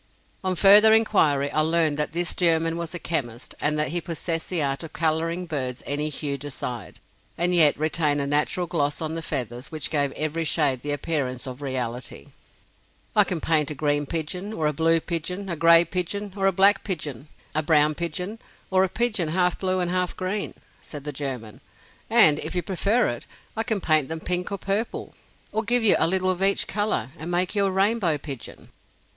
On 0.43 0.55
further 0.55 0.93
inquiry, 0.95 1.51
I 1.51 1.59
learned 1.61 1.97
that 1.99 2.11
this 2.11 2.33
German 2.33 2.75
was 2.75 2.95
a 2.95 2.97
chemist, 2.97 3.53
and 3.61 3.77
that 3.77 3.89
he 3.89 4.01
possessed 4.01 4.49
the 4.49 4.63
art 4.63 4.81
of 4.81 4.93
coloring 4.93 5.45
birds 5.45 5.83
any 5.85 6.09
hue 6.09 6.39
desired, 6.39 6.97
and 7.37 7.53
yet 7.53 7.77
retain 7.77 8.19
a 8.19 8.25
natural 8.25 8.65
gloss 8.65 8.99
on 8.99 9.13
the 9.13 9.21
feathers, 9.21 9.71
which 9.71 9.91
gave 9.91 10.11
every 10.13 10.43
shade 10.43 10.81
the 10.81 10.91
appearance 10.91 11.45
of 11.45 11.61
reality. 11.61 12.29
"I 13.15 13.23
can 13.23 13.39
paint 13.39 13.69
a 13.69 13.75
green 13.75 14.07
pigeon 14.07 14.53
or 14.53 14.65
a 14.65 14.73
blue 14.73 14.99
pigeon, 15.01 15.47
a 15.49 15.55
gray 15.55 15.85
pigeon 15.85 16.33
or 16.35 16.47
a 16.47 16.51
black 16.51 16.83
pigeon, 16.83 17.27
a 17.53 17.61
brown 17.61 17.93
pigeon 17.93 18.39
or 18.71 18.83
a 18.83 18.89
pigeon 18.89 19.27
half 19.27 19.59
blue 19.59 19.79
and 19.81 19.91
half 19.91 20.17
green," 20.17 20.55
said 20.81 21.03
the 21.03 21.13
German; 21.13 21.61
"and 22.09 22.39
if 22.39 22.55
you 22.55 22.63
prefer 22.63 23.07
it, 23.09 23.27
I 23.55 23.61
can 23.61 23.79
paint 23.79 24.09
them 24.09 24.19
pink 24.19 24.51
or 24.51 24.57
purple, 24.57 25.13
or 25.51 25.61
give 25.61 25.83
you 25.83 25.95
a 25.99 26.07
little 26.07 26.31
of 26.31 26.41
each 26.41 26.65
color, 26.65 27.09
and 27.19 27.29
make 27.29 27.53
you 27.53 27.65
a 27.67 27.71
rainbow 27.71 28.17
pigeon." 28.17 28.69